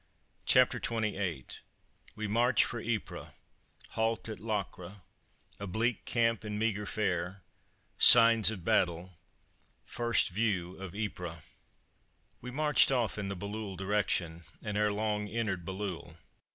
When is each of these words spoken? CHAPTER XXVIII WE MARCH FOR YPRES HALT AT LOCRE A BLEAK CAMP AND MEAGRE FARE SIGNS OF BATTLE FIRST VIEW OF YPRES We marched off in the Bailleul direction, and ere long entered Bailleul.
CHAPTER 0.47 0.79
XXVIII 0.79 1.45
WE 2.15 2.27
MARCH 2.27 2.63
FOR 2.63 2.81
YPRES 2.81 3.33
HALT 3.89 4.27
AT 4.29 4.39
LOCRE 4.39 5.03
A 5.59 5.67
BLEAK 5.67 6.05
CAMP 6.05 6.43
AND 6.43 6.57
MEAGRE 6.57 6.87
FARE 6.87 7.43
SIGNS 7.99 8.49
OF 8.49 8.65
BATTLE 8.65 9.19
FIRST 9.83 10.29
VIEW 10.29 10.75
OF 10.77 10.95
YPRES 10.95 11.51
We 12.41 12.49
marched 12.49 12.91
off 12.91 13.19
in 13.19 13.27
the 13.27 13.35
Bailleul 13.35 13.77
direction, 13.77 14.41
and 14.63 14.75
ere 14.75 14.91
long 14.91 15.27
entered 15.29 15.63
Bailleul. 15.65 16.17